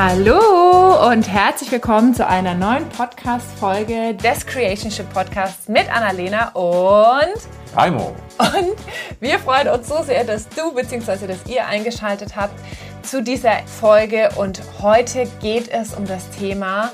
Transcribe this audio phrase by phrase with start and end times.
[0.00, 7.34] Hallo und herzlich willkommen zu einer neuen Podcast-Folge des Creationship Podcasts mit Annalena und
[7.74, 8.14] Taimo.
[8.38, 8.76] Und
[9.18, 11.26] wir freuen uns so sehr, dass du bzw.
[11.26, 12.54] dass ihr eingeschaltet habt
[13.02, 14.28] zu dieser Folge.
[14.36, 16.92] Und heute geht es um das Thema,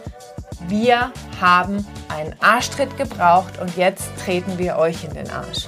[0.68, 1.12] wir
[1.43, 5.66] haben einen Arschtritt gebraucht und jetzt treten wir euch in den Arsch.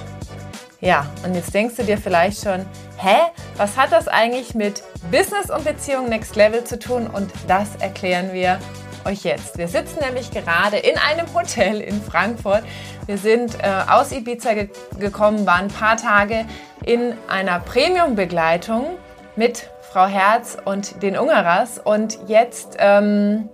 [0.79, 2.63] Ja, und jetzt denkst du dir vielleicht schon,
[2.97, 3.17] hä,
[3.57, 7.07] was hat das eigentlich mit Business und Beziehung Next Level zu tun?
[7.07, 8.59] Und das erklären wir
[9.03, 9.57] euch jetzt.
[9.57, 12.63] Wir sitzen nämlich gerade in einem Hotel in Frankfurt.
[13.07, 14.69] Wir sind äh, aus Ibiza ge
[14.99, 16.45] gekommen, waren ein paar Tage
[16.85, 18.97] in einer Premium-Begleitung
[19.35, 21.79] mit Frau Herz und den Ungeras.
[21.79, 23.49] Und jetzt ähm,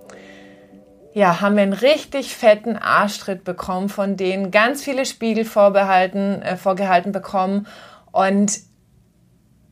[1.14, 6.56] ja, haben wir einen richtig fetten Arschtritt bekommen, von denen ganz viele Spiegel vorbehalten, äh,
[6.56, 7.66] vorgehalten bekommen.
[8.10, 8.60] Und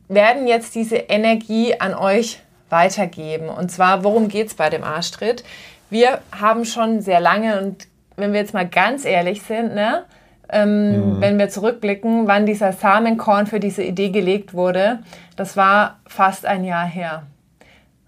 [0.07, 3.49] werden jetzt diese Energie an euch weitergeben.
[3.49, 5.43] Und zwar, worum geht es bei dem Arschtritt?
[5.89, 10.05] Wir haben schon sehr lange, und wenn wir jetzt mal ganz ehrlich sind, ne,
[10.49, 11.21] ähm, mhm.
[11.21, 14.99] wenn wir zurückblicken, wann dieser Samenkorn für diese Idee gelegt wurde,
[15.35, 17.23] das war fast ein Jahr her.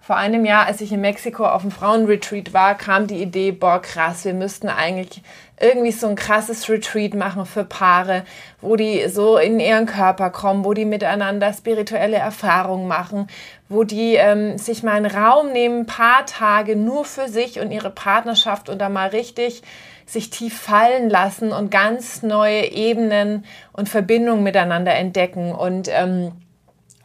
[0.06, 3.82] Vor einem Jahr, als ich in Mexiko auf dem Frauenretreat war, kam die Idee, boah,
[3.82, 5.24] krass, wir müssten eigentlich
[5.60, 8.24] irgendwie so ein krasses Retreat machen für Paare,
[8.62, 13.26] wo die so in ihren Körper kommen, wo die miteinander spirituelle Erfahrungen machen,
[13.68, 17.72] wo die ähm, sich mal einen Raum nehmen, ein paar Tage nur für sich und
[17.72, 19.64] ihre Partnerschaft und da mal richtig
[20.06, 25.52] sich tief fallen lassen und ganz neue Ebenen und Verbindungen miteinander entdecken.
[25.52, 26.34] Und ähm,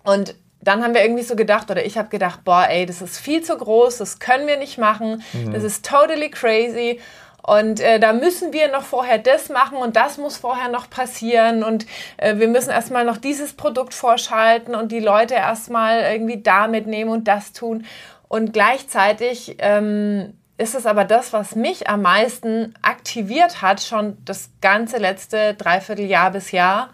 [0.02, 3.18] und dann haben wir irgendwie so gedacht, oder ich habe gedacht, boah, ey, das ist
[3.18, 5.52] viel zu groß, das können wir nicht machen, mhm.
[5.52, 7.00] das ist totally crazy.
[7.42, 11.64] Und äh, da müssen wir noch vorher das machen und das muss vorher noch passieren
[11.64, 11.86] und
[12.18, 17.10] äh, wir müssen erstmal noch dieses Produkt vorschalten und die Leute erstmal irgendwie da mitnehmen
[17.10, 17.86] und das tun.
[18.28, 24.50] Und gleichzeitig ähm, ist es aber das, was mich am meisten aktiviert hat, schon das
[24.60, 26.90] ganze letzte Dreivierteljahr bis Jahr.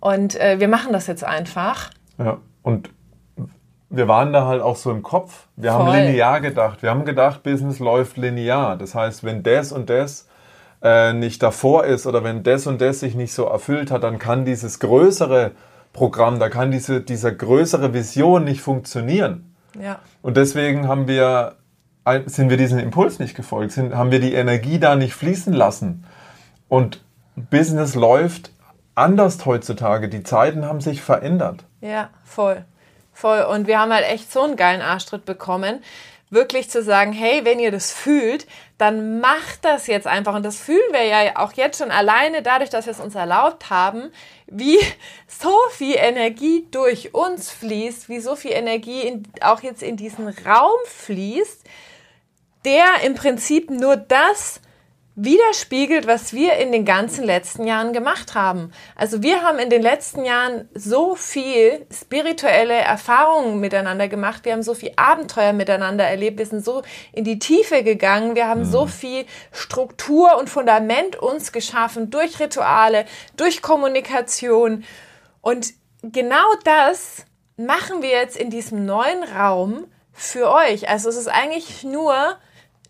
[0.00, 1.90] Und äh, wir machen das jetzt einfach.
[2.18, 2.38] Ja.
[2.66, 2.90] Und
[3.90, 5.46] wir waren da halt auch so im Kopf.
[5.54, 5.86] Wir Voll.
[5.86, 6.82] haben linear gedacht.
[6.82, 8.76] Wir haben gedacht, Business läuft linear.
[8.76, 10.26] Das heißt, wenn das und das
[10.82, 14.18] äh, nicht davor ist oder wenn das und das sich nicht so erfüllt hat, dann
[14.18, 15.52] kann dieses größere
[15.92, 19.54] Programm, da kann diese, diese größere Vision nicht funktionieren.
[19.80, 20.00] Ja.
[20.20, 21.54] Und deswegen haben wir,
[22.24, 26.04] sind wir diesem Impuls nicht gefolgt, sind, haben wir die Energie da nicht fließen lassen.
[26.66, 27.04] Und
[27.36, 28.50] Business läuft
[28.96, 30.08] anders heutzutage.
[30.08, 31.64] Die Zeiten haben sich verändert.
[31.86, 32.64] Ja, voll.
[33.12, 33.42] Voll.
[33.42, 35.82] Und wir haben halt echt so einen geilen Arschtritt bekommen.
[36.28, 40.34] Wirklich zu sagen, hey, wenn ihr das fühlt, dann macht das jetzt einfach.
[40.34, 43.70] Und das fühlen wir ja auch jetzt schon alleine dadurch, dass wir es uns erlaubt
[43.70, 44.10] haben,
[44.46, 44.78] wie
[45.28, 50.28] so viel Energie durch uns fließt, wie so viel Energie in, auch jetzt in diesen
[50.28, 51.64] Raum fließt,
[52.64, 54.60] der im Prinzip nur das
[55.18, 58.70] widerspiegelt, was wir in den ganzen letzten Jahren gemacht haben.
[58.94, 64.62] Also wir haben in den letzten Jahren so viel spirituelle Erfahrungen miteinander gemacht, wir haben
[64.62, 66.82] so viel Abenteuer miteinander erlebt, wir sind so
[67.12, 68.70] in die Tiefe gegangen, wir haben mhm.
[68.70, 73.06] so viel Struktur und Fundament uns geschaffen durch Rituale,
[73.38, 74.84] durch Kommunikation
[75.40, 75.72] und
[76.02, 77.24] genau das
[77.56, 80.90] machen wir jetzt in diesem neuen Raum für euch.
[80.90, 82.36] Also es ist eigentlich nur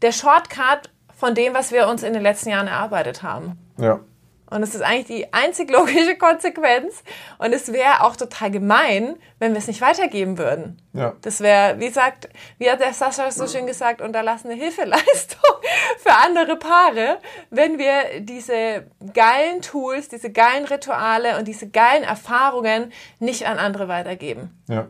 [0.03, 3.59] der Shortcut von dem, was wir uns in den letzten Jahren erarbeitet haben.
[3.78, 4.00] Ja.
[4.49, 7.03] Und es ist eigentlich die einzig logische Konsequenz.
[7.38, 10.81] Und es wäre auch total gemein, wenn wir es nicht weitergeben würden.
[10.93, 11.15] Ja.
[11.22, 12.28] Das wäre, wie sagt,
[12.59, 15.41] wie hat der Sascha so schön gesagt, unterlassene Hilfeleistung
[15.99, 17.19] für andere Paare,
[17.50, 23.88] wenn wir diese geilen Tools, diese geilen Rituale und diese geilen Erfahrungen nicht an andere
[23.88, 24.62] weitergeben.
[24.69, 24.87] Ja.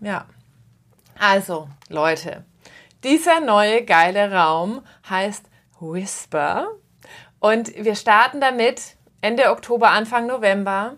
[0.00, 0.26] Ja.
[1.18, 2.44] Also, Leute,
[3.04, 5.44] dieser neue geile Raum heißt
[5.80, 6.68] Whisper.
[7.38, 10.96] Und wir starten damit Ende Oktober, Anfang November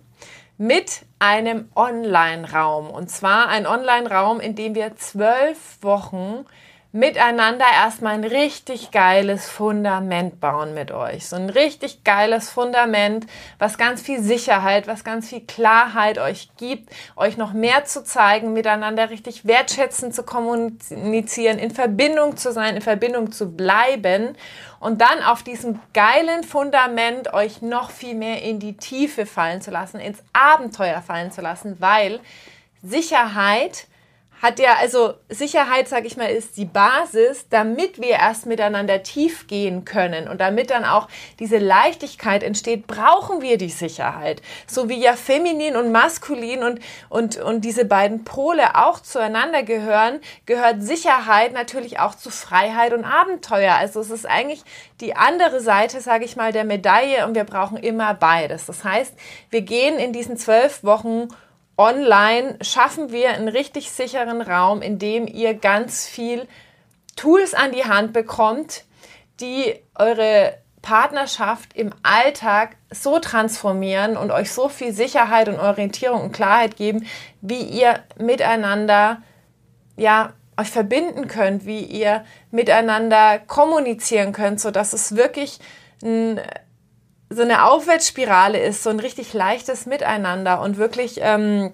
[0.56, 2.90] mit einem Online-Raum.
[2.90, 6.44] Und zwar ein Online-Raum, in dem wir zwölf Wochen
[6.90, 11.28] miteinander erstmal ein richtig geiles Fundament bauen mit euch.
[11.28, 13.26] So ein richtig geiles Fundament,
[13.58, 18.54] was ganz viel Sicherheit, was ganz viel Klarheit euch gibt, euch noch mehr zu zeigen,
[18.54, 24.34] miteinander richtig wertschätzend zu kommunizieren, in Verbindung zu sein, in Verbindung zu bleiben
[24.80, 29.70] und dann auf diesem geilen Fundament euch noch viel mehr in die Tiefe fallen zu
[29.70, 32.20] lassen, ins Abenteuer fallen zu lassen, weil
[32.82, 33.88] Sicherheit
[34.40, 39.46] hat ja, also Sicherheit, sag ich mal, ist die Basis, damit wir erst miteinander tief
[39.46, 41.08] gehen können und damit dann auch
[41.38, 44.40] diese Leichtigkeit entsteht, brauchen wir die Sicherheit.
[44.66, 50.20] So wie ja feminin und maskulin und, und, und diese beiden Pole auch zueinander gehören,
[50.46, 53.74] gehört Sicherheit natürlich auch zu Freiheit und Abenteuer.
[53.74, 54.62] Also es ist eigentlich
[55.00, 58.66] die andere Seite, sage ich mal, der Medaille und wir brauchen immer beides.
[58.66, 59.14] Das heißt,
[59.50, 61.28] wir gehen in diesen zwölf Wochen
[61.78, 66.46] online schaffen wir einen richtig sicheren Raum, in dem ihr ganz viel
[67.16, 68.84] Tools an die Hand bekommt,
[69.40, 76.32] die eure Partnerschaft im Alltag so transformieren und euch so viel Sicherheit und Orientierung und
[76.32, 77.06] Klarheit geben,
[77.40, 79.22] wie ihr miteinander
[79.96, 85.60] ja euch verbinden könnt, wie ihr miteinander kommunizieren könnt, so dass es wirklich
[86.02, 86.40] ein
[87.30, 91.72] so eine Aufwärtsspirale ist, so ein richtig leichtes Miteinander und wirklich ähm,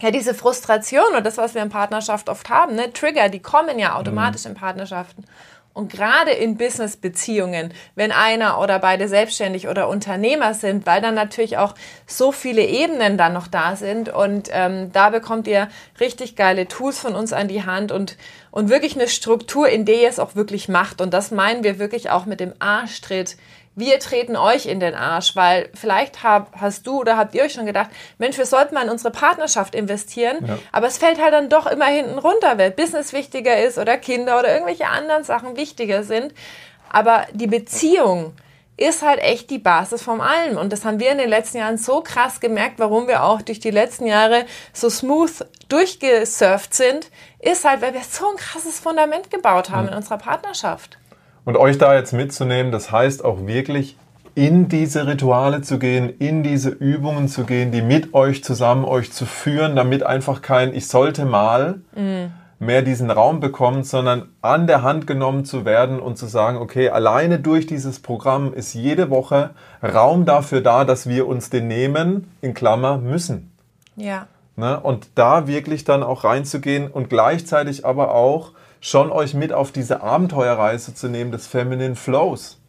[0.00, 3.78] ja diese Frustration und das, was wir in Partnerschaft oft haben, ne, Trigger, die kommen
[3.78, 4.50] ja automatisch mhm.
[4.50, 5.24] in Partnerschaften.
[5.76, 11.58] Und gerade in Business-Beziehungen, wenn einer oder beide selbstständig oder Unternehmer sind, weil dann natürlich
[11.58, 11.74] auch
[12.06, 14.08] so viele Ebenen dann noch da sind.
[14.08, 15.68] Und ähm, da bekommt ihr
[16.00, 18.16] richtig geile Tools von uns an die Hand und,
[18.50, 21.02] und wirklich eine Struktur, in der ihr es auch wirklich macht.
[21.02, 23.36] Und das meinen wir wirklich auch mit dem Arschtritt
[23.76, 27.52] wir treten euch in den Arsch, weil vielleicht hab, hast du oder habt ihr euch
[27.52, 30.58] schon gedacht, Mensch, wir sollten mal in unsere Partnerschaft investieren, ja.
[30.72, 34.38] aber es fällt halt dann doch immer hinten runter, weil Business wichtiger ist oder Kinder
[34.38, 36.32] oder irgendwelche anderen Sachen wichtiger sind.
[36.90, 38.32] Aber die Beziehung
[38.78, 40.56] ist halt echt die Basis von allem.
[40.56, 43.60] Und das haben wir in den letzten Jahren so krass gemerkt, warum wir auch durch
[43.60, 49.30] die letzten Jahre so smooth durchgesurft sind, ist halt, weil wir so ein krasses Fundament
[49.30, 49.92] gebaut haben ja.
[49.92, 50.98] in unserer Partnerschaft.
[51.46, 53.96] Und euch da jetzt mitzunehmen, das heißt auch wirklich
[54.34, 59.12] in diese Rituale zu gehen, in diese Übungen zu gehen, die mit euch zusammen euch
[59.12, 62.32] zu führen, damit einfach kein Ich sollte mal mhm.
[62.58, 66.90] mehr diesen Raum bekommt, sondern an der Hand genommen zu werden und zu sagen, okay,
[66.90, 69.50] alleine durch dieses Programm ist jede Woche
[69.82, 73.52] Raum dafür da, dass wir uns den nehmen, in Klammer, müssen.
[73.94, 74.26] Ja.
[74.56, 74.80] Ne?
[74.80, 80.02] Und da wirklich dann auch reinzugehen und gleichzeitig aber auch schon euch mit auf diese
[80.02, 82.60] Abenteuerreise zu nehmen des Feminine Flows.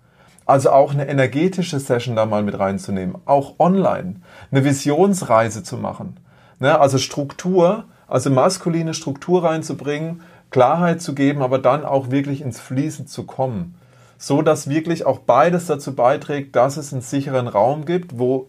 [0.46, 6.20] Also auch eine energetische Session da mal mit reinzunehmen, auch online, eine Visionsreise zu machen.
[6.60, 6.80] Ne?
[6.80, 13.08] Also Struktur, also maskuline Struktur reinzubringen, Klarheit zu geben, aber dann auch wirklich ins Fließen
[13.08, 13.76] zu kommen.
[14.18, 18.48] So dass wirklich auch beides dazu beiträgt, dass es einen sicheren Raum gibt, wo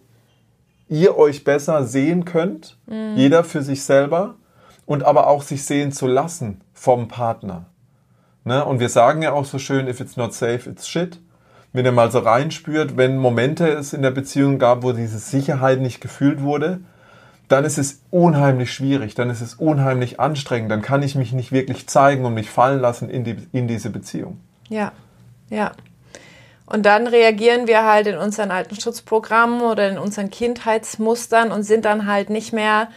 [0.87, 3.15] ihr euch besser sehen könnt, mhm.
[3.15, 4.35] jeder für sich selber,
[4.85, 7.65] und aber auch sich sehen zu lassen vom Partner.
[8.45, 8.63] Ne?
[8.63, 11.19] Und wir sagen ja auch so schön, if it's not safe, it's shit.
[11.73, 15.81] Wenn ihr mal so reinspürt, wenn Momente es in der Beziehung gab, wo diese Sicherheit
[15.81, 16.79] nicht gefühlt wurde,
[17.49, 21.51] dann ist es unheimlich schwierig, dann ist es unheimlich anstrengend, dann kann ich mich nicht
[21.51, 24.39] wirklich zeigen und mich fallen lassen in, die, in diese Beziehung.
[24.69, 24.93] Ja,
[25.49, 25.73] ja.
[26.65, 31.83] Und dann reagieren wir halt in unseren alten Schutzprogrammen oder in unseren Kindheitsmustern und sind
[31.83, 32.87] dann halt nicht mehr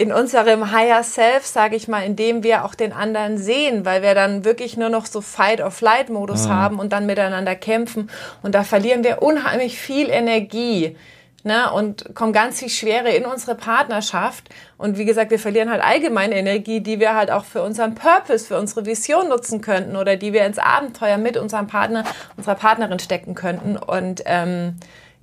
[0.00, 4.00] in unserem Higher Self, sage ich mal, in dem wir auch den anderen sehen, weil
[4.00, 6.52] wir dann wirklich nur noch so Fight-or-Flight-Modus mhm.
[6.54, 8.10] haben und dann miteinander kämpfen.
[8.42, 10.96] Und da verlieren wir unheimlich viel Energie.
[11.42, 14.50] Ne, und kommen ganz viel Schwere in unsere Partnerschaft.
[14.76, 18.46] Und wie gesagt, wir verlieren halt allgemeine Energie, die wir halt auch für unseren Purpose,
[18.46, 22.04] für unsere Vision nutzen könnten oder die wir ins Abenteuer mit unserem Partner,
[22.36, 23.78] unserer Partnerin stecken könnten.
[23.78, 24.76] Und ähm,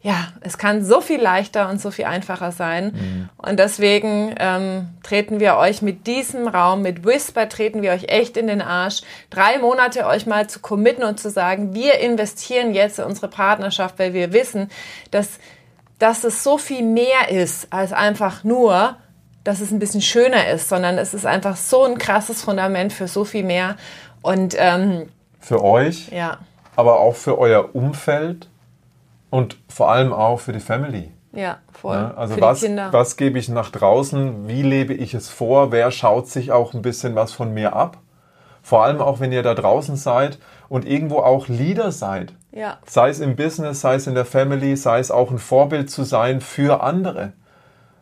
[0.07, 2.93] ja, es kann so viel leichter und so viel einfacher sein.
[2.93, 3.29] Mhm.
[3.35, 8.37] Und deswegen ähm, treten wir euch mit diesem Raum, mit Whisper, treten wir euch echt
[8.37, 12.99] in den Arsch, drei Monate euch mal zu committen und zu sagen, wir investieren jetzt
[12.99, 14.71] in unsere Partnerschaft, weil wir wissen,
[15.11, 15.39] dass,
[15.99, 18.95] dass es so viel mehr ist als einfach nur,
[19.43, 23.09] dass es ein bisschen schöner ist, sondern es ist einfach so ein krasses Fundament für
[23.09, 23.75] so viel mehr.
[24.21, 25.09] Und ähm,
[25.41, 26.37] für euch, ja.
[26.77, 28.47] aber auch für euer Umfeld
[29.29, 31.11] und vor allem auch für die Family.
[31.33, 31.95] Ja, voll.
[31.95, 34.47] Ja, also für was, was gebe ich nach draußen?
[34.47, 35.71] Wie lebe ich es vor?
[35.71, 37.97] Wer schaut sich auch ein bisschen was von mir ab?
[38.63, 42.33] Vor allem auch, wenn ihr da draußen seid und irgendwo auch Leader seid.
[42.51, 42.77] Ja.
[42.85, 46.03] Sei es im Business, sei es in der Family, sei es auch ein Vorbild zu
[46.03, 47.33] sein für andere.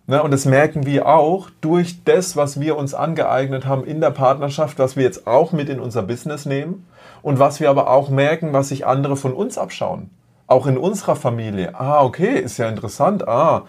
[0.07, 4.11] Ne, und das merken wir auch durch das, was wir uns angeeignet haben in der
[4.11, 6.87] Partnerschaft, was wir jetzt auch mit in unser Business nehmen
[7.23, 10.11] und was wir aber auch merken, was sich andere von uns abschauen
[10.47, 11.73] auch in unserer Familie.
[11.75, 13.27] Ah, okay, ist ja interessant.
[13.27, 13.63] Ah,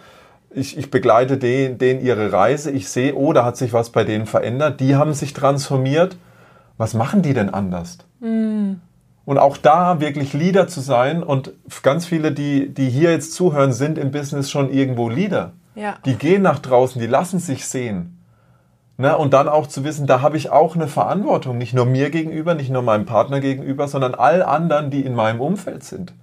[0.49, 2.71] ich, ich begleite den, den ihre Reise.
[2.71, 4.79] Ich sehe, oh, da hat sich was bei denen verändert.
[4.79, 6.17] Die haben sich transformiert.
[6.77, 7.97] Was machen die denn anders?
[8.19, 8.73] Mm.
[9.25, 11.51] Und auch da wirklich Leader zu sein und
[11.83, 15.51] ganz viele, die, die hier jetzt zuhören, sind im Business schon irgendwo Leader.
[15.75, 15.95] Ja.
[16.05, 18.23] Die gehen nach draußen, die lassen sich sehen.
[18.97, 19.17] Ne?
[19.17, 22.55] Und dann auch zu wissen, da habe ich auch eine Verantwortung, nicht nur mir gegenüber,
[22.55, 26.13] nicht nur meinem Partner gegenüber, sondern all anderen, die in meinem Umfeld sind.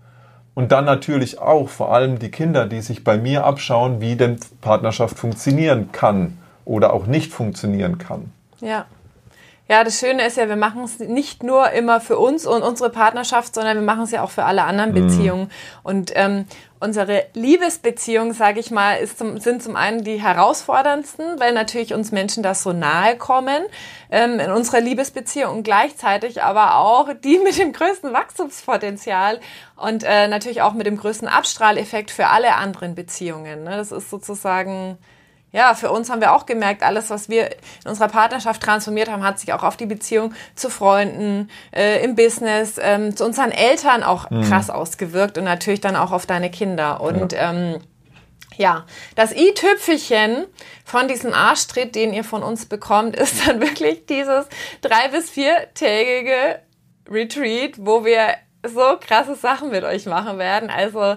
[0.54, 4.38] Und dann natürlich auch vor allem die Kinder, die sich bei mir abschauen, wie denn
[4.60, 8.32] Partnerschaft funktionieren kann oder auch nicht funktionieren kann.
[8.60, 8.86] Ja.
[9.66, 12.90] Ja, das Schöne ist ja, wir machen es nicht nur immer für uns und unsere
[12.90, 15.06] Partnerschaft, sondern wir machen es ja auch für alle anderen mhm.
[15.06, 15.50] Beziehungen.
[15.82, 16.44] Und ähm,
[16.80, 22.12] unsere Liebesbeziehungen, sage ich mal, ist zum, sind zum einen die herausforderndsten, weil natürlich uns
[22.12, 23.64] Menschen das so nahe kommen
[24.10, 29.40] ähm, in unserer Liebesbeziehung und gleichzeitig aber auch die mit dem größten Wachstumspotenzial
[29.76, 33.64] und äh, natürlich auch mit dem größten Abstrahleffekt für alle anderen Beziehungen.
[33.64, 33.78] Ne?
[33.78, 34.98] Das ist sozusagen
[35.54, 39.22] ja, für uns haben wir auch gemerkt, alles, was wir in unserer Partnerschaft transformiert haben,
[39.22, 44.02] hat sich auch auf die Beziehung zu Freunden, äh, im Business, ähm, zu unseren Eltern
[44.02, 44.42] auch mhm.
[44.42, 47.00] krass ausgewirkt und natürlich dann auch auf deine Kinder.
[47.00, 47.52] Und ja.
[47.52, 47.80] ähm,
[48.56, 48.84] ja,
[49.14, 50.44] das i-Tüpfelchen
[50.84, 54.46] von diesem Arschtritt, den ihr von uns bekommt, ist dann wirklich dieses
[54.80, 56.58] drei- bis viertägige
[57.08, 58.34] Retreat, wo wir
[58.64, 60.70] so krasse Sachen mit euch machen werden.
[60.70, 61.16] Also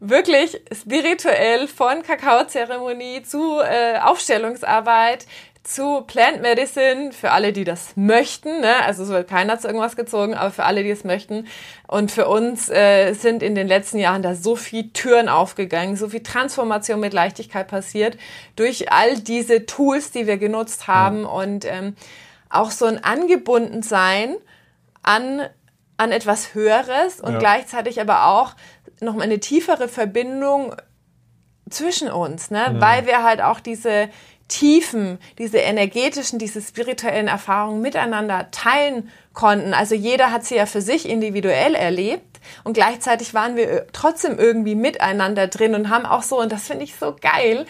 [0.00, 5.26] wirklich spirituell von Kakaozeremonie zu äh, Aufstellungsarbeit
[5.66, 8.60] zu Plant Medicine für alle, die das möchten.
[8.60, 8.72] Ne?
[8.84, 11.48] Also es wird keiner zu irgendwas gezogen, aber für alle, die es möchten.
[11.88, 16.08] Und für uns äh, sind in den letzten Jahren da so viel Türen aufgegangen, so
[16.08, 18.16] viel Transformation mit Leichtigkeit passiert
[18.54, 21.28] durch all diese Tools, die wir genutzt haben ja.
[21.28, 21.96] und ähm,
[22.48, 24.36] auch so ein Angebundensein
[25.02, 25.42] an
[25.96, 27.38] an etwas Höheres und ja.
[27.38, 28.54] gleichzeitig aber auch
[29.00, 30.74] noch mal eine tiefere Verbindung
[31.68, 32.70] zwischen uns, ne?
[32.72, 32.80] Mhm.
[32.80, 34.08] weil wir halt auch diese
[34.48, 39.74] tiefen, diese energetischen, diese spirituellen Erfahrungen miteinander teilen konnten.
[39.74, 44.76] Also jeder hat sie ja für sich individuell erlebt und gleichzeitig waren wir trotzdem irgendwie
[44.76, 47.66] miteinander drin und haben auch so, und das finde ich so geil,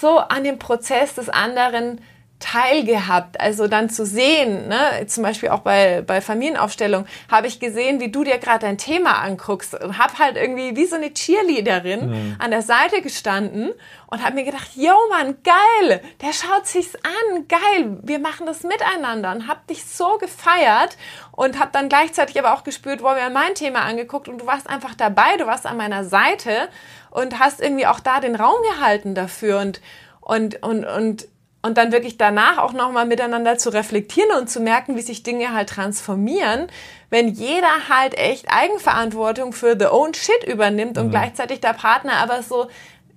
[0.00, 2.00] so an dem Prozess des anderen
[2.40, 3.40] teilgehabt.
[3.40, 8.10] Also dann zu sehen, ne, zum Beispiel auch bei, bei Familienaufstellung, habe ich gesehen, wie
[8.10, 12.36] du dir gerade dein Thema anguckst und habe halt irgendwie wie so eine Cheerleaderin mhm.
[12.38, 13.72] an der Seite gestanden
[14.08, 18.62] und habe mir gedacht, yo Mann, geil, der schaut sich's an, geil, wir machen das
[18.62, 20.98] miteinander und habe dich so gefeiert
[21.32, 24.68] und habe dann gleichzeitig aber auch gespürt, wo mir mein Thema angeguckt und du warst
[24.68, 26.68] einfach dabei, du warst an meiner Seite
[27.10, 29.80] und hast irgendwie auch da den Raum gehalten dafür und
[30.20, 31.28] und und und
[31.64, 35.54] und dann wirklich danach auch nochmal miteinander zu reflektieren und zu merken, wie sich Dinge
[35.54, 36.66] halt transformieren,
[37.08, 41.12] wenn jeder halt echt Eigenverantwortung für the own shit übernimmt und mhm.
[41.12, 42.66] gleichzeitig der Partner aber so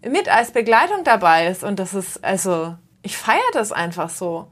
[0.02, 1.66] mit als Begleitung dabei ist.
[1.66, 4.48] Und das ist, also, ich feiere das einfach so.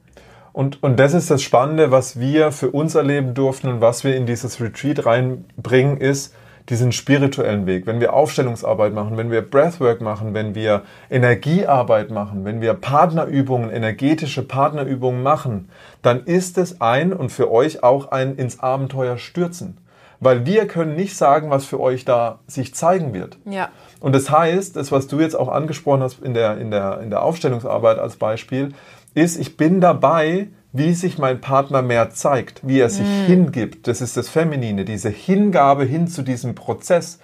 [0.52, 4.18] Und, und das ist das Spannende, was wir für uns erleben durften und was wir
[4.18, 6.36] in dieses Retreat reinbringen, ist,
[6.70, 12.44] diesen spirituellen Weg, wenn wir Aufstellungsarbeit machen, wenn wir Breathwork machen, wenn wir Energiearbeit machen,
[12.44, 15.70] wenn wir Partnerübungen, energetische Partnerübungen machen,
[16.02, 19.78] dann ist es ein und für euch auch ein ins Abenteuer stürzen.
[20.20, 23.38] Weil wir können nicht sagen, was für euch da sich zeigen wird.
[23.46, 23.70] Ja.
[24.00, 27.10] Und das heißt, das, was du jetzt auch angesprochen hast in der, in der, in
[27.10, 28.74] der Aufstellungsarbeit als Beispiel,
[29.14, 33.26] ist, ich bin dabei, wie sich mein Partner mehr zeigt, wie er sich mm.
[33.28, 33.88] hingibt.
[33.88, 37.20] Das ist das Feminine, diese Hingabe hin zu diesem Prozess.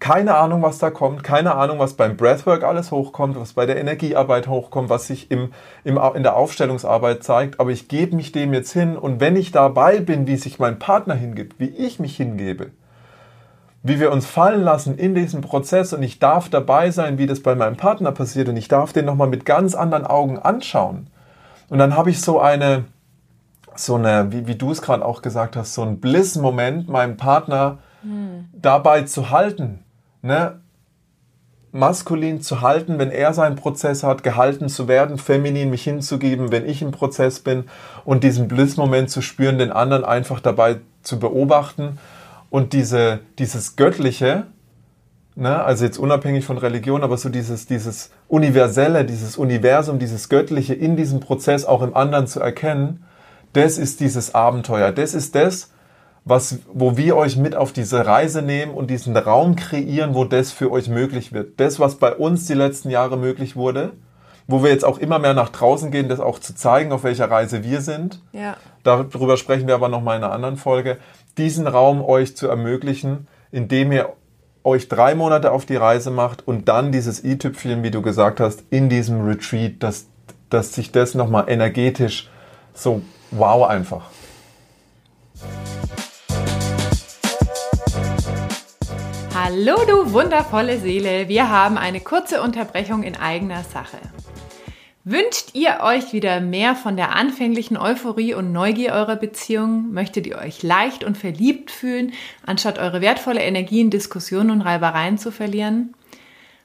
[0.00, 3.78] Keine Ahnung, was da kommt, keine Ahnung, was beim Breathwork alles hochkommt, was bei der
[3.78, 5.52] Energiearbeit hochkommt, was sich im,
[5.84, 9.52] im, in der Aufstellungsarbeit zeigt, aber ich gebe mich dem jetzt hin und wenn ich
[9.52, 12.72] dabei bin, wie sich mein Partner hingibt, wie ich mich hingebe,
[13.84, 17.40] wie wir uns fallen lassen in diesem Prozess und ich darf dabei sein, wie das
[17.40, 21.06] bei meinem Partner passiert und ich darf den nochmal mit ganz anderen Augen anschauen.
[21.68, 22.84] Und dann habe ich so eine,
[23.78, 27.78] so eine, wie, wie du es gerade auch gesagt hast, so ein Bliss-Moment, meinen Partner
[28.02, 28.48] hm.
[28.52, 29.84] dabei zu halten,
[30.22, 30.60] ne?
[31.72, 36.66] maskulin zu halten, wenn er seinen Prozess hat, gehalten zu werden, feminin mich hinzugeben, wenn
[36.66, 37.64] ich im Prozess bin
[38.04, 41.98] und diesen Bliss-Moment zu spüren, den anderen einfach dabei zu beobachten
[42.50, 44.46] und diese, dieses Göttliche,
[45.34, 50.74] ne, also jetzt unabhängig von Religion, aber so dieses, dieses Universelle, dieses Universum, dieses Göttliche
[50.74, 53.04] in diesem Prozess auch im anderen zu erkennen
[53.56, 54.92] das ist dieses Abenteuer.
[54.92, 55.70] Das ist das,
[56.24, 60.52] was, wo wir euch mit auf diese Reise nehmen und diesen Raum kreieren, wo das
[60.52, 61.58] für euch möglich wird.
[61.58, 63.92] Das, was bei uns die letzten Jahre möglich wurde,
[64.46, 67.30] wo wir jetzt auch immer mehr nach draußen gehen, das auch zu zeigen, auf welcher
[67.30, 68.20] Reise wir sind.
[68.32, 68.56] Ja.
[68.82, 70.98] Darüber sprechen wir aber nochmal in einer anderen Folge.
[71.38, 74.12] Diesen Raum euch zu ermöglichen, indem ihr
[74.64, 78.64] euch drei Monate auf die Reise macht und dann dieses i-Tüpfchen, wie du gesagt hast,
[78.70, 80.08] in diesem Retreat, dass,
[80.50, 82.28] dass sich das nochmal energetisch
[82.74, 84.10] so wow einfach.
[89.34, 93.98] Hallo du wundervolle Seele, wir haben eine kurze Unterbrechung in eigener Sache.
[95.04, 99.92] Wünscht ihr euch wieder mehr von der anfänglichen Euphorie und Neugier eurer Beziehung?
[99.92, 102.12] Möchtet ihr euch leicht und verliebt fühlen,
[102.44, 105.94] anstatt eure wertvolle Energie in Diskussionen und Reibereien zu verlieren?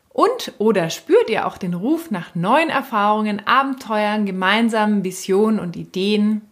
[0.09, 6.50] Und oder spürt ihr auch den Ruf nach neuen Erfahrungen, Abenteuern, gemeinsamen Visionen und Ideen?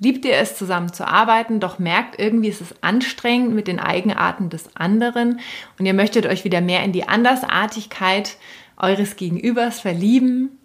[0.00, 4.48] Liebt ihr es, zusammen zu arbeiten, doch merkt irgendwie, ist es anstrengend mit den Eigenarten
[4.48, 5.40] des anderen
[5.78, 8.36] und ihr möchtet euch wieder mehr in die Andersartigkeit
[8.76, 10.58] eures Gegenübers verlieben?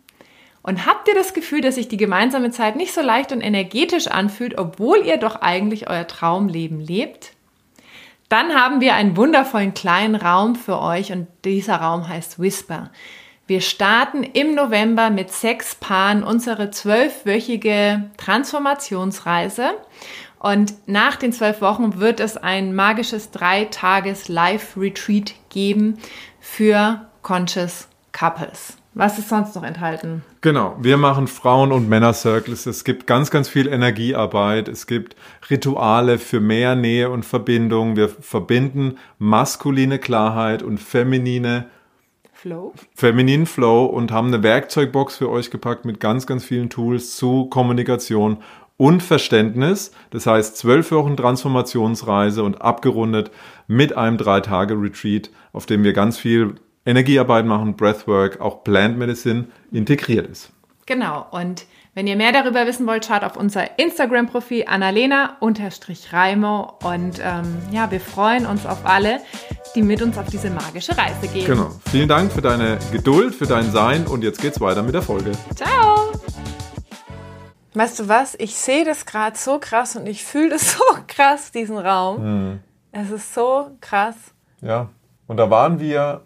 [0.62, 4.08] Und habt ihr das Gefühl, dass sich die gemeinsame Zeit nicht so leicht und energetisch
[4.08, 7.34] anfühlt, obwohl ihr doch eigentlich euer Traumleben lebt?
[8.30, 12.92] Dann haben wir einen wundervollen kleinen Raum für euch und dieser Raum heißt Whisper.
[13.46, 19.72] Wir starten im November mit sechs Paaren unsere zwölfwöchige Transformationsreise.
[20.40, 25.98] Und nach den zwölf Wochen wird es ein magisches Drei-Tages-Live-Retreat geben
[26.40, 28.78] für Conscious Couples.
[28.94, 30.24] Was ist sonst noch enthalten?
[30.40, 32.66] Genau, wir machen Frauen- und Männer-Circles.
[32.66, 34.70] Es gibt ganz, ganz viel Energiearbeit.
[34.70, 35.18] Es gibt
[35.50, 37.98] Rituale für mehr Nähe und Verbindung.
[37.98, 41.66] Wir verbinden maskuline Klarheit und feminine
[42.44, 42.74] Flow.
[42.94, 47.46] Femininen Flow und haben eine Werkzeugbox für euch gepackt mit ganz, ganz vielen Tools zu
[47.46, 48.40] Kommunikation
[48.76, 49.94] und Verständnis.
[50.10, 53.32] Das heißt, zwölf Wochen Transformationsreise und abgerundet
[53.68, 60.28] mit einem Drei-Tage-Retreat, auf dem wir ganz viel Energiearbeit machen, Breathwork, auch Plant Medicine integriert
[60.28, 60.52] ist.
[60.86, 61.26] Genau.
[61.32, 66.78] Und wenn ihr mehr darüber wissen wollt, schaut auf unser Instagram-Profil annalena-reimo.
[66.84, 69.22] Und ähm, ja, wir freuen uns auf alle,
[69.76, 71.46] die mit uns auf diese magische Reise gehen.
[71.46, 71.72] Genau.
[71.90, 74.08] Vielen Dank für deine Geduld, für dein Sein.
[74.08, 75.32] Und jetzt geht's weiter mit der Folge.
[75.56, 76.12] Ciao.
[77.74, 78.36] Weißt du was?
[78.36, 82.18] Ich sehe das gerade so krass und ich fühle das so krass, diesen Raum.
[82.18, 82.60] Hm.
[82.92, 84.16] Es ist so krass.
[84.62, 84.90] Ja.
[85.28, 86.22] Und da waren wir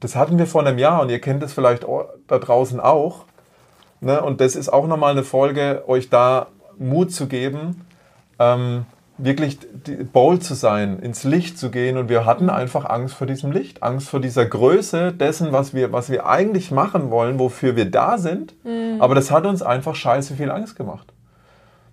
[0.00, 1.84] das hatten wir vor einem Jahr und ihr kennt es vielleicht
[2.26, 3.24] da draußen auch.
[4.00, 4.22] Ne?
[4.22, 7.84] Und das ist auch nochmal eine Folge, euch da Mut zu geben,
[8.38, 8.86] ähm,
[9.18, 9.58] wirklich
[10.12, 11.98] bold zu sein, ins Licht zu gehen.
[11.98, 15.92] Und wir hatten einfach Angst vor diesem Licht, Angst vor dieser Größe dessen, was wir,
[15.92, 18.54] was wir eigentlich machen wollen, wofür wir da sind.
[18.64, 19.00] Mhm.
[19.00, 21.12] Aber das hat uns einfach scheiße viel Angst gemacht.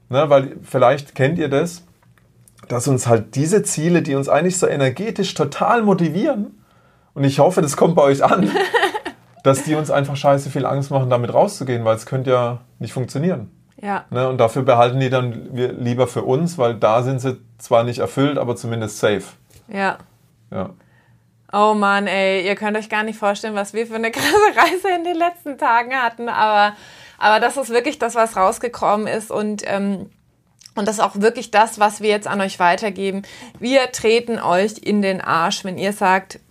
[0.09, 0.29] Ne?
[0.29, 1.83] Weil vielleicht kennt ihr das,
[2.67, 6.55] dass uns halt diese Ziele, die uns eigentlich so energetisch total motivieren,
[7.15, 8.51] und ich hoffe, das kommt bei euch an,
[9.43, 12.93] dass die uns einfach scheiße viel Angst machen, damit rauszugehen, weil es könnte ja nicht
[12.93, 13.49] funktionieren.
[13.85, 14.05] Ja.
[14.09, 14.27] Ne?
[14.27, 18.39] Und dafür behalten die dann lieber für uns, weil da sind sie zwar nicht erfüllt,
[18.39, 19.23] aber zumindest safe.
[19.67, 19.99] Ja.
[20.51, 20.71] Ja.
[21.53, 24.89] Oh Mann, ey, ihr könnt euch gar nicht vorstellen, was wir für eine krasse Reise
[24.95, 26.75] in den letzten Tagen hatten, aber,
[27.19, 30.09] aber das ist wirklich das, was rausgekommen ist und ähm,
[30.77, 33.21] und das ist auch wirklich das, was wir jetzt an euch weitergeben.
[33.59, 36.41] Wir treten euch in den Arsch, wenn ihr sagt,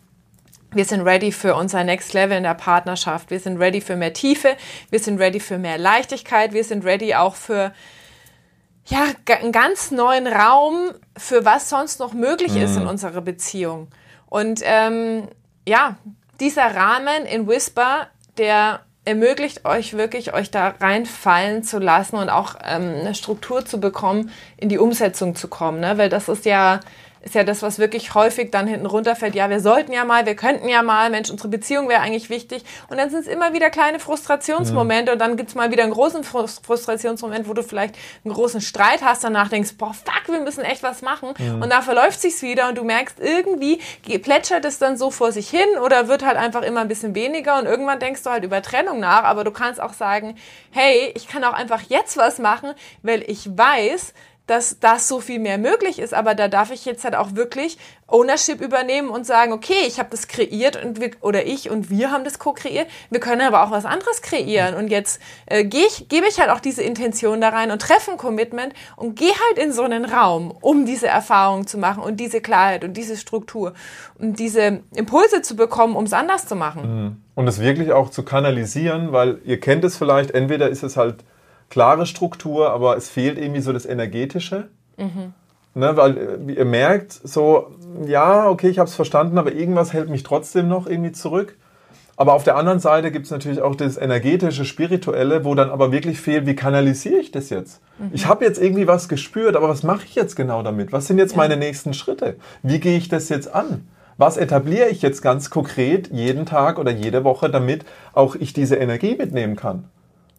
[0.74, 3.30] wir sind ready für unser Next Level in der Partnerschaft.
[3.30, 4.56] Wir sind ready für mehr Tiefe.
[4.90, 6.52] Wir sind ready für mehr Leichtigkeit.
[6.52, 7.72] Wir sind ready auch für
[8.86, 9.04] ja,
[9.40, 12.88] einen ganz neuen Raum, für was sonst noch möglich ist in mhm.
[12.88, 13.88] unserer Beziehung.
[14.26, 15.28] Und ähm,
[15.66, 15.96] ja,
[16.40, 22.56] dieser Rahmen in Whisper, der ermöglicht euch wirklich, euch da reinfallen zu lassen und auch
[22.64, 25.80] ähm, eine Struktur zu bekommen, in die Umsetzung zu kommen.
[25.80, 25.98] Ne?
[25.98, 26.80] Weil das ist ja
[27.24, 29.34] ist ja das, was wirklich häufig dann hinten runterfällt.
[29.34, 32.64] Ja, wir sollten ja mal, wir könnten ja mal, Mensch, unsere Beziehung wäre eigentlich wichtig.
[32.88, 35.14] Und dann sind es immer wieder kleine Frustrationsmomente mhm.
[35.14, 39.02] und dann gibt es mal wieder einen großen Frustrationsmoment, wo du vielleicht einen großen Streit
[39.02, 41.30] hast, danach denkst, boah, fuck, wir müssen echt was machen.
[41.38, 41.62] Mhm.
[41.62, 43.80] Und da verläuft sich's wieder und du merkst, irgendwie
[44.18, 47.58] plätschert es dann so vor sich hin oder wird halt einfach immer ein bisschen weniger
[47.58, 50.36] und irgendwann denkst du halt über Trennung nach, aber du kannst auch sagen,
[50.70, 54.12] hey, ich kann auch einfach jetzt was machen, weil ich weiß,
[54.46, 56.12] dass das so viel mehr möglich ist.
[56.12, 60.10] Aber da darf ich jetzt halt auch wirklich Ownership übernehmen und sagen, okay, ich habe
[60.10, 62.86] das kreiert und wir, oder ich und wir haben das co-kreiert.
[63.08, 64.74] Wir können aber auch was anderes kreieren.
[64.74, 68.12] Und jetzt äh, geh ich, gebe ich halt auch diese Intention da rein und treffe
[68.12, 72.18] ein Commitment und gehe halt in so einen Raum, um diese Erfahrung zu machen und
[72.18, 73.72] diese Klarheit und diese Struktur
[74.18, 77.04] und diese Impulse zu bekommen, um es anders zu machen.
[77.04, 77.16] Mhm.
[77.34, 81.24] Und es wirklich auch zu kanalisieren, weil ihr kennt es vielleicht, entweder ist es halt
[81.70, 84.68] klare Struktur, aber es fehlt irgendwie so das Energetische.
[84.96, 85.34] Mhm.
[85.76, 87.72] Ne, weil äh, ihr merkt so,
[88.06, 91.56] ja, okay, ich habe es verstanden, aber irgendwas hält mich trotzdem noch irgendwie zurück.
[92.16, 95.90] Aber auf der anderen Seite gibt es natürlich auch das energetische, spirituelle, wo dann aber
[95.90, 97.80] wirklich fehlt, wie kanalisiere ich das jetzt?
[97.98, 98.10] Mhm.
[98.12, 100.92] Ich habe jetzt irgendwie was gespürt, aber was mache ich jetzt genau damit?
[100.92, 101.38] Was sind jetzt ja.
[101.38, 102.36] meine nächsten Schritte?
[102.62, 103.88] Wie gehe ich das jetzt an?
[104.16, 108.76] Was etabliere ich jetzt ganz konkret jeden Tag oder jede Woche, damit auch ich diese
[108.76, 109.88] Energie mitnehmen kann?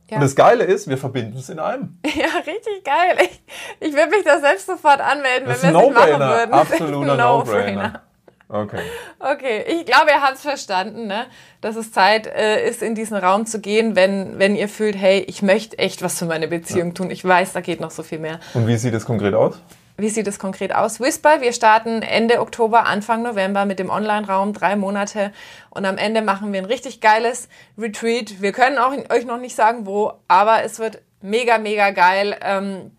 [0.10, 0.18] Ja.
[0.18, 1.98] Und das Geile ist, wir verbinden es in einem.
[2.06, 3.18] Ja, richtig geil.
[3.22, 6.54] Ich, ich würde mich da selbst sofort anmelden, das wenn wir es no machen würden.
[6.54, 7.88] Absoluter No-Brainer.
[7.94, 8.00] No
[8.48, 8.82] Okay.
[9.20, 11.26] Okay, ich glaube, ihr habt es verstanden, ne?
[11.62, 15.22] dass es Zeit äh, ist, in diesen Raum zu gehen, wenn, wenn ihr fühlt, hey,
[15.28, 16.94] ich möchte echt was für meine Beziehung ja.
[16.94, 17.10] tun.
[17.10, 18.40] Ich weiß, da geht noch so viel mehr.
[18.54, 19.60] Und wie sieht es konkret aus?
[19.98, 21.00] Wie sieht es konkret aus?
[21.00, 25.32] Whisper, wir starten Ende Oktober, Anfang November mit dem Online-Raum, drei Monate.
[25.70, 28.42] Und am Ende machen wir ein richtig geiles Retreat.
[28.42, 32.38] Wir können auch euch noch nicht sagen, wo, aber es wird mega, mega geil.
[32.42, 32.92] Ähm,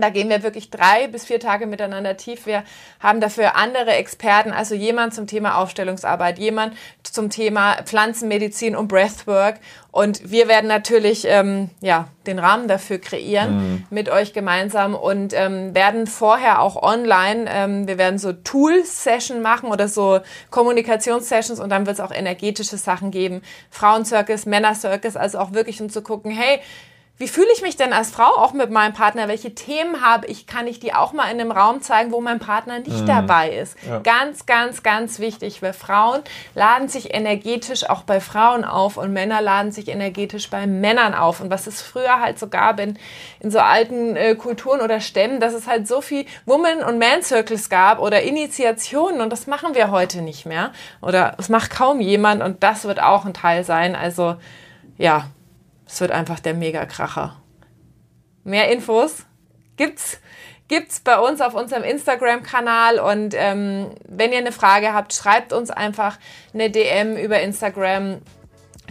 [0.00, 2.46] da gehen wir wirklich drei bis vier Tage miteinander tief.
[2.46, 2.64] Wir
[3.00, 9.56] haben dafür andere Experten, also jemand zum Thema Aufstellungsarbeit, jemand zum Thema Pflanzenmedizin und Breathwork.
[9.90, 13.86] Und wir werden natürlich ähm, ja, den Rahmen dafür kreieren mhm.
[13.88, 19.70] mit euch gemeinsam und ähm, werden vorher auch online, ähm, wir werden so Tool-Session machen
[19.70, 23.40] oder so Kommunikations-Sessions und dann wird es auch energetische Sachen geben.
[23.70, 26.60] Frauen-Circus, Männer-Circus, also auch wirklich um zu gucken, hey,
[27.18, 29.26] wie fühle ich mich denn als Frau auch mit meinem Partner?
[29.26, 30.46] Welche Themen habe ich?
[30.46, 33.06] Kann ich die auch mal in einem Raum zeigen, wo mein Partner nicht mhm.
[33.06, 33.74] dabei ist?
[33.88, 34.00] Ja.
[34.00, 35.62] Ganz, ganz, ganz wichtig.
[35.62, 36.20] Weil Frauen
[36.54, 41.40] laden sich energetisch auch bei Frauen auf und Männer laden sich energetisch bei Männern auf.
[41.40, 42.98] Und was es früher halt so gab in,
[43.40, 47.70] in so alten äh, Kulturen oder Stämmen, dass es halt so viel Woman- und Man-Circles
[47.70, 50.70] gab oder Initiationen und das machen wir heute nicht mehr.
[51.00, 53.96] Oder es macht kaum jemand und das wird auch ein Teil sein.
[53.96, 54.36] Also,
[54.98, 55.30] ja,
[55.86, 57.40] es wird einfach der Mega-Kracher.
[58.44, 59.24] Mehr Infos
[59.76, 60.18] gibt's
[60.68, 65.70] gibt's bei uns auf unserem Instagram-Kanal und ähm, wenn ihr eine Frage habt, schreibt uns
[65.70, 66.18] einfach
[66.52, 68.20] eine DM über Instagram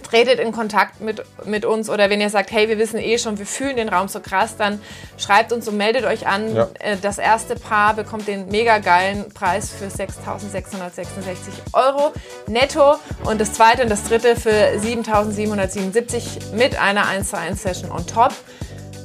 [0.06, 3.38] tretet in Kontakt mit, mit uns oder wenn ihr sagt, hey, wir wissen eh schon,
[3.38, 4.82] wir fühlen den Raum so krass, dann
[5.18, 6.56] schreibt uns und meldet euch an.
[6.56, 6.68] Ja.
[6.80, 12.14] Äh, das erste Paar bekommt den mega geilen Preis für 6.666 Euro
[12.48, 17.92] netto und das zweite und das dritte für 7.777 mit einer 1 zu 1 Session
[17.92, 18.34] on top.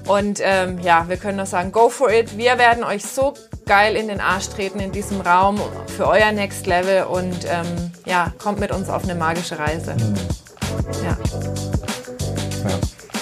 [0.06, 2.36] Und ähm, ja, wir können nur sagen, go for it.
[2.36, 3.34] Wir werden euch so
[3.66, 5.60] geil in den Arsch treten in diesem Raum
[5.96, 9.94] für euer Next Level und ähm, ja, kommt mit uns auf eine magische Reise.
[11.02, 11.16] Ja.
[12.68, 12.78] ja.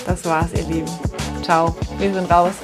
[0.07, 0.91] Das war's, ihr Lieben.
[1.43, 1.75] Ciao.
[1.99, 2.55] Wir sind raus.